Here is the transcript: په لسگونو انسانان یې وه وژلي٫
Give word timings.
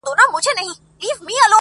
په 0.03 0.07
لسگونو 0.09 0.37
انسانان 0.37 0.69
یې 1.03 1.11
وه 1.17 1.19
وژلي٫ 1.25 1.47